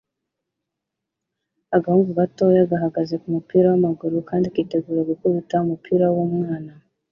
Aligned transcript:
Agahungu 1.75 2.11
gato 2.19 2.43
gahagaze 2.71 3.13
kumupira 3.21 3.65
wamaguru 3.71 4.17
kandi 4.29 4.45
yitegura 4.55 5.01
gukubita 5.09 5.55
umupira 5.65 6.05
wumwana 6.15 6.73